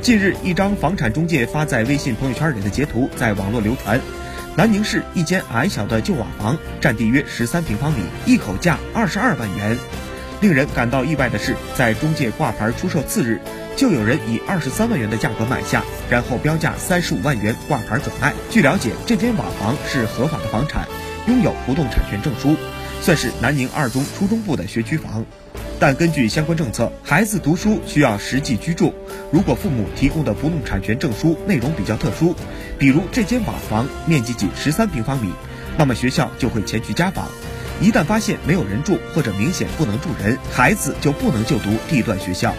[0.00, 4.00] 近日，一张房产中介发在微信朋友圈里的截图在网络流传。
[4.56, 9.76] 南宁市一间矮小的旧瓦房，占地约十三平方米，一口价二十二万元。
[10.40, 13.40] 令人感到意外的是，在中介挂牌出售次日，
[13.76, 18.32] 就有人以二十三万元的价格买下，然后标价三十五万元挂牌转卖。
[18.50, 20.86] 据了解，这间瓦房是合法的房产，
[21.26, 22.56] 拥有不动产权证书，
[23.02, 25.26] 算是南宁二中初中部的学区房。
[25.80, 28.92] 但根据相关政策，孩子读书需要实际居住。
[29.30, 32.34] 如果父母提供的不动产权证书内容比较特殊，
[32.78, 35.32] 比如这间瓦房面积仅十三平方米，
[35.76, 37.28] 那么学校就会前去家访。
[37.80, 42.52] 一旦发现没有人住或者明显不能住人，孩子就不能就读地段学校。